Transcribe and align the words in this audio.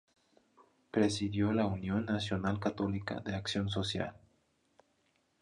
Presidió 0.89 1.53
la 1.53 1.67
Unión 1.67 2.05
Nacional 2.07 2.59
Católica 2.59 3.19
de 3.19 3.35
Acción 3.35 3.69
Social. 3.69 4.15